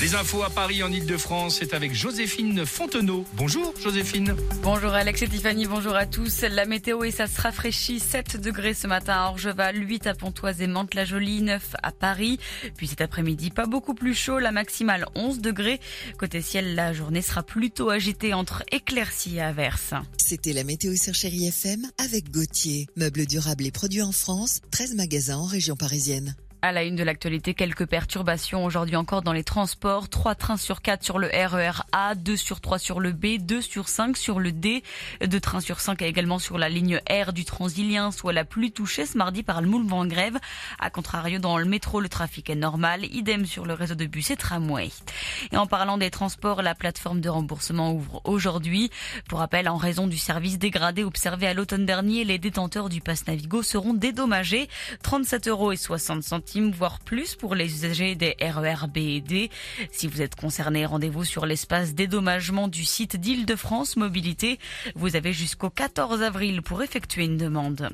Les 0.00 0.14
infos 0.14 0.42
à 0.42 0.48
Paris 0.48 0.82
en 0.82 0.90
Ile-de-France, 0.90 1.58
c'est 1.58 1.74
avec 1.74 1.94
Joséphine 1.94 2.64
Fontenot. 2.64 3.26
Bonjour 3.34 3.74
Joséphine. 3.78 4.34
Bonjour 4.62 4.94
Alex 4.94 5.20
et 5.20 5.28
Tiffany, 5.28 5.66
bonjour 5.66 5.94
à 5.94 6.06
tous. 6.06 6.40
La 6.40 6.64
météo 6.64 7.04
et 7.04 7.10
ça 7.10 7.26
se 7.26 7.38
rafraîchit 7.38 8.00
7 8.00 8.40
degrés 8.40 8.72
ce 8.72 8.86
matin 8.86 9.12
à 9.12 9.28
Orgeval, 9.28 9.76
8 9.76 10.06
à 10.06 10.14
Pontoise 10.14 10.62
et 10.62 10.66
Mantes-la-Jolie, 10.66 11.42
9 11.42 11.76
à 11.82 11.92
Paris. 11.92 12.38
Puis 12.78 12.86
cet 12.86 13.02
après-midi, 13.02 13.50
pas 13.50 13.66
beaucoup 13.66 13.92
plus 13.92 14.14
chaud, 14.14 14.38
la 14.38 14.52
maximale 14.52 15.04
11 15.16 15.40
degrés. 15.40 15.80
Côté 16.16 16.40
ciel, 16.40 16.74
la 16.74 16.94
journée 16.94 17.20
sera 17.20 17.42
plutôt 17.42 17.90
agitée 17.90 18.32
entre 18.32 18.62
éclaircies 18.72 19.36
et 19.36 19.42
averses. 19.42 19.92
C'était 20.16 20.54
la 20.54 20.64
météo 20.64 20.96
sur 20.96 21.12
Chéri 21.12 21.46
FM 21.48 21.86
avec 21.98 22.30
Gauthier. 22.30 22.86
Meubles 22.96 23.26
durables 23.26 23.66
et 23.66 23.70
produits 23.70 24.00
en 24.00 24.12
France, 24.12 24.62
13 24.70 24.94
magasins 24.94 25.36
en 25.36 25.44
région 25.44 25.76
parisienne. 25.76 26.36
À 26.62 26.72
la 26.72 26.84
une 26.84 26.94
de 26.94 27.02
l'actualité, 27.02 27.54
quelques 27.54 27.86
perturbations 27.86 28.66
aujourd'hui 28.66 28.96
encore 28.96 29.22
dans 29.22 29.32
les 29.32 29.44
transports. 29.44 30.10
3 30.10 30.34
trains 30.34 30.56
sur 30.58 30.82
4 30.82 31.02
sur 31.02 31.18
le 31.18 31.28
RER 31.28 31.84
A, 31.92 32.14
2 32.14 32.36
sur 32.36 32.60
3 32.60 32.78
sur 32.78 33.00
le 33.00 33.12
B, 33.12 33.38
2 33.40 33.62
sur 33.62 33.88
5 33.88 34.14
sur 34.14 34.40
le 34.40 34.52
D, 34.52 34.82
2 35.26 35.40
trains 35.40 35.60
sur 35.60 35.80
5 35.80 36.02
également 36.02 36.38
sur 36.38 36.58
la 36.58 36.68
ligne 36.68 37.00
R 37.08 37.32
du 37.32 37.46
Transilien, 37.46 38.10
soit 38.10 38.34
la 38.34 38.44
plus 38.44 38.72
touchée 38.72 39.06
ce 39.06 39.16
mardi 39.16 39.42
par 39.42 39.62
le 39.62 39.68
mouvement 39.68 40.04
grève. 40.04 40.36
A 40.78 40.90
contrario, 40.90 41.38
dans 41.38 41.56
le 41.56 41.64
métro, 41.64 41.98
le 41.98 42.10
trafic 42.10 42.50
est 42.50 42.54
normal. 42.54 43.06
Idem 43.06 43.46
sur 43.46 43.64
le 43.64 43.72
réseau 43.72 43.94
de 43.94 44.04
bus 44.04 44.30
et 44.30 44.36
tramway. 44.36 44.90
Et 45.52 45.56
en 45.56 45.66
parlant 45.66 45.96
des 45.96 46.10
transports, 46.10 46.60
la 46.60 46.74
plateforme 46.74 47.22
de 47.22 47.30
remboursement 47.30 47.94
ouvre 47.94 48.20
aujourd'hui. 48.24 48.90
Pour 49.30 49.38
rappel, 49.38 49.66
en 49.66 49.78
raison 49.78 50.06
du 50.06 50.18
service 50.18 50.58
dégradé 50.58 51.04
observé 51.04 51.46
à 51.46 51.54
l'automne 51.54 51.86
dernier, 51.86 52.24
les 52.24 52.38
détenteurs 52.38 52.90
du 52.90 53.00
pass 53.00 53.26
Navigo 53.26 53.62
seront 53.62 53.94
dédommagés. 53.94 54.68
37 55.02 55.48
euros 55.48 55.72
et 55.72 55.76
60 55.76 56.22
centimes 56.22 56.49
voire 56.58 56.98
plus 56.98 57.36
pour 57.36 57.54
les 57.54 57.72
usagers 57.72 58.16
des 58.16 58.34
RER 58.40 58.88
B 58.92 58.98
et 58.98 59.20
D. 59.20 59.50
Si 59.92 60.08
vous 60.08 60.20
êtes 60.20 60.34
concerné, 60.34 60.84
rendez-vous 60.84 61.24
sur 61.24 61.46
l'espace 61.46 61.94
dédommagement 61.94 62.66
du 62.66 62.84
site 62.84 63.16
d'Île-de-France 63.16 63.96
Mobilité. 63.96 64.58
Vous 64.96 65.14
avez 65.14 65.32
jusqu'au 65.32 65.70
14 65.70 66.22
avril 66.22 66.62
pour 66.62 66.82
effectuer 66.82 67.24
une 67.24 67.36
demande. 67.36 67.90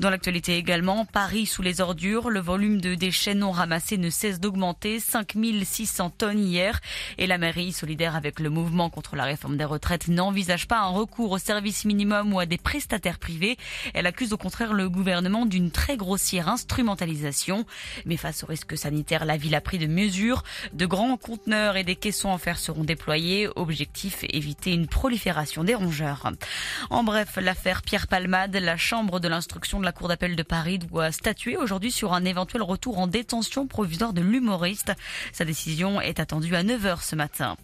Dans 0.00 0.08
l'actualité 0.08 0.56
également, 0.56 1.04
Paris 1.04 1.44
sous 1.44 1.60
les 1.60 1.82
ordures, 1.82 2.30
le 2.30 2.40
volume 2.40 2.80
de 2.80 2.94
déchets 2.94 3.34
non 3.34 3.50
ramassés 3.50 3.98
ne 3.98 4.10
cesse 4.10 4.40
d'augmenter, 4.40 5.00
5600 5.00 6.10
tonnes 6.10 6.38
hier, 6.38 6.80
et 7.18 7.26
la 7.26 7.36
mairie, 7.36 7.72
solidaire 7.72 8.16
avec 8.16 8.40
le 8.40 8.48
mouvement 8.48 8.88
contre 8.88 9.16
la 9.16 9.24
réforme 9.24 9.58
des 9.58 9.64
retraites, 9.64 10.08
n'envisage 10.08 10.66
pas 10.66 10.80
un 10.80 10.88
recours 10.88 11.32
au 11.32 11.38
service 11.38 11.84
minimum 11.84 12.32
ou 12.32 12.40
à 12.40 12.46
des 12.46 12.58
prestataires 12.58 13.18
privés. 13.18 13.58
Elle 13.92 14.06
accuse 14.06 14.32
au 14.32 14.38
contraire 14.38 14.72
le 14.72 14.88
gouvernement 14.88 15.44
d'une 15.44 15.70
très 15.70 15.98
grossière 15.98 16.48
instrumentalisation. 16.48 17.66
Mais 18.06 18.16
face 18.16 18.44
au 18.44 18.46
risque 18.46 18.76
sanitaire, 18.76 19.24
la 19.24 19.36
ville 19.36 19.54
a 19.54 19.60
pris 19.60 19.78
de 19.78 19.86
mesures. 19.86 20.42
De 20.72 20.86
grands 20.86 21.16
conteneurs 21.16 21.76
et 21.76 21.84
des 21.84 21.96
caissons 21.96 22.28
en 22.28 22.38
fer 22.38 22.58
seront 22.58 22.84
déployés. 22.84 23.48
Objectif, 23.56 24.24
éviter 24.30 24.72
une 24.72 24.86
prolifération 24.86 25.64
des 25.64 25.74
rongeurs. 25.74 26.30
En 26.90 27.04
bref, 27.04 27.38
l'affaire 27.40 27.82
Pierre 27.82 28.06
Palmade, 28.06 28.56
la 28.56 28.76
chambre 28.76 29.20
de 29.20 29.28
l'instruction 29.28 29.80
de 29.80 29.84
la 29.84 29.92
Cour 29.92 30.08
d'appel 30.08 30.36
de 30.36 30.42
Paris 30.42 30.78
doit 30.78 31.12
statuer 31.12 31.56
aujourd'hui 31.56 31.92
sur 31.92 32.12
un 32.12 32.24
éventuel 32.24 32.62
retour 32.62 32.98
en 32.98 33.06
détention 33.06 33.66
provisoire 33.66 34.12
de 34.12 34.20
l'humoriste. 34.20 34.92
Sa 35.32 35.44
décision 35.44 36.00
est 36.00 36.20
attendue 36.20 36.54
à 36.54 36.62
9h 36.62 37.02
ce 37.02 37.16
matin. 37.16 37.56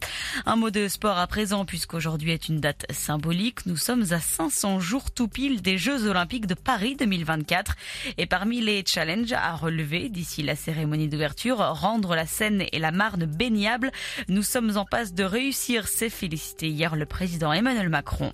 Un 0.47 0.57
mot 0.57 0.71
de 0.71 0.89
sport 0.89 1.19
à 1.19 1.27
présent 1.27 1.65
puisqu'aujourd'hui 1.65 2.33
est 2.33 2.49
une 2.49 2.61
date 2.61 2.87
symbolique. 2.91 3.67
Nous 3.67 3.77
sommes 3.77 4.05
à 4.11 4.21
500 4.21 4.81
jours 4.81 5.11
tout 5.11 5.29
pile 5.29 5.63
des 5.63 5.79
Jeux 5.79 6.07
Olympiques 6.07 6.47
de 6.47 6.55
Paris 6.55 6.97
2024. 6.97 7.77
Et 8.19 8.27
parmi 8.27 8.61
les 8.61 8.85
challenges 8.87 9.33
à 9.33 9.55
relever 9.55 10.09
la 10.43 10.57
cérémonie 10.57 11.09
d'ouverture, 11.09 11.59
rendre 11.59 12.15
la 12.15 12.27
Seine 12.27 12.65
et 12.73 12.79
la 12.79 12.91
Marne 12.91 13.27
baignables. 13.27 13.93
Nous 14.29 14.43
sommes 14.43 14.77
en 14.77 14.85
passe 14.85 15.13
de 15.13 15.23
réussir, 15.23 15.87
s'est 15.87 16.09
félicité 16.09 16.69
hier 16.69 16.97
le 16.97 17.05
président 17.05 17.53
Emmanuel 17.53 17.89
Macron. 17.89 18.33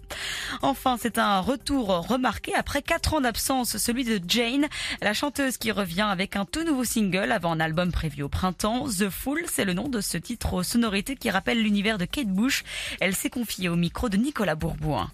Enfin, 0.62 0.96
c'est 1.00 1.18
un 1.18 1.40
retour 1.40 2.06
remarqué 2.06 2.54
après 2.54 2.82
quatre 2.82 3.14
ans 3.14 3.20
d'absence, 3.20 3.76
celui 3.76 4.04
de 4.04 4.20
Jane, 4.26 4.66
la 5.02 5.14
chanteuse 5.14 5.56
qui 5.56 5.72
revient 5.72 6.06
avec 6.08 6.36
un 6.36 6.44
tout 6.44 6.64
nouveau 6.64 6.84
single 6.84 7.32
avant 7.32 7.52
un 7.52 7.60
album 7.60 7.90
prévu 7.90 8.22
au 8.22 8.28
printemps. 8.28 8.86
The 8.86 9.10
Fool, 9.10 9.42
c'est 9.50 9.64
le 9.64 9.72
nom 9.72 9.88
de 9.88 10.00
ce 10.00 10.16
titre 10.16 10.54
aux 10.54 10.62
sonorités 10.62 11.16
qui 11.16 11.30
rappelle 11.30 11.62
l'univers 11.62 11.98
de 11.98 12.04
Kate 12.04 12.28
Bush. 12.28 12.62
Elle 13.00 13.16
s'est 13.16 13.30
confiée 13.30 13.68
au 13.68 13.76
micro 13.76 14.08
de 14.08 14.16
Nicolas 14.16 14.54
Bourboin. 14.54 15.10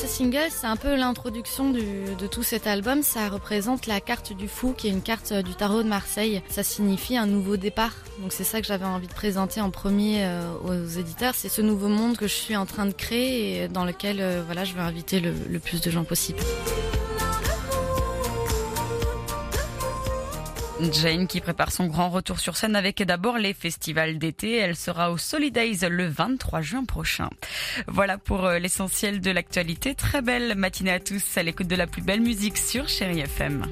Ce 0.00 0.06
single, 0.06 0.48
c'est 0.48 0.66
un 0.66 0.76
peu 0.76 0.96
l'introduction 0.96 1.70
de 1.70 2.26
tout 2.26 2.42
cet 2.42 2.66
album. 2.66 3.02
Ça 3.02 3.28
représente 3.28 3.86
la 3.86 4.00
carte 4.00 4.32
du 4.32 4.48
fou, 4.48 4.72
qui 4.74 4.86
est 4.86 4.90
une 4.90 5.02
carte 5.02 5.34
du 5.34 5.54
tarot 5.54 5.82
de 5.82 5.88
Marseille. 5.88 6.40
Ça 6.48 6.62
signifie 6.62 7.18
un 7.18 7.26
nouveau 7.26 7.58
départ. 7.58 7.92
Donc 8.22 8.32
c'est 8.32 8.44
ça 8.44 8.62
que 8.62 8.66
j'avais 8.66 8.86
envie 8.86 9.08
de 9.08 9.12
présenter 9.12 9.60
en 9.60 9.70
premier 9.70 10.24
euh, 10.24 10.54
aux 10.64 10.88
éditeurs. 10.98 11.34
C'est 11.34 11.50
ce 11.50 11.60
nouveau 11.60 11.88
monde 11.88 12.16
que 12.16 12.26
je 12.26 12.32
suis 12.32 12.56
en 12.56 12.64
train 12.64 12.86
de 12.86 12.92
créer 12.92 13.64
et 13.64 13.68
dans 13.68 13.84
lequel 13.84 14.22
euh, 14.22 14.64
je 14.64 14.72
veux 14.72 14.80
inviter 14.80 15.20
le 15.20 15.58
plus 15.58 15.82
de 15.82 15.90
gens 15.90 16.04
possible. 16.04 16.40
Jane 20.92 21.26
qui 21.26 21.40
prépare 21.40 21.72
son 21.72 21.86
grand 21.86 22.08
retour 22.10 22.40
sur 22.40 22.56
scène 22.56 22.74
avec 22.74 23.02
d'abord 23.02 23.38
les 23.38 23.52
festivals 23.52 24.18
d'été. 24.18 24.56
Elle 24.56 24.76
sera 24.76 25.10
au 25.10 25.18
Solidays 25.18 25.88
le 25.88 26.06
23 26.06 26.60
juin 26.60 26.84
prochain. 26.84 27.28
Voilà 27.86 28.18
pour 28.18 28.44
euh, 28.46 28.58
l'essentiel 28.58 29.20
de 29.20 29.30
l'actualité. 29.30 29.94
Très 29.94 30.22
belle 30.22 30.54
matinée 30.54 30.92
à 30.92 31.00
tous 31.00 31.36
à 31.36 31.42
l'écoute 31.42 31.68
de 31.68 31.76
la 31.76 31.86
plus 31.86 32.02
belle 32.02 32.20
musique 32.20 32.58
sur 32.58 32.88
Chéri 32.88 33.20
FM. 33.20 33.66